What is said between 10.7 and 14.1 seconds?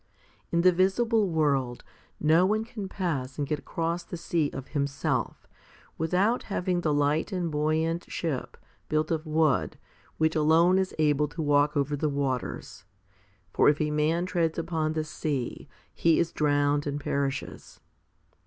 is able to walk over the waters for if a